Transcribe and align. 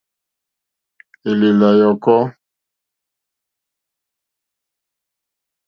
Èlèlà 1.29 1.69
yɔ̀kɔ́. 1.79 2.19